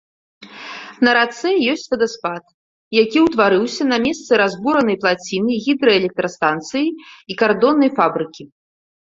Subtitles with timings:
[1.07, 2.43] На рацэ ёсць вадаспад,
[3.01, 6.87] які ўтварыўся на месцы разбуранай плаціны гідраэлектрастанцыі
[7.35, 8.43] і кардоннай фабрыкі.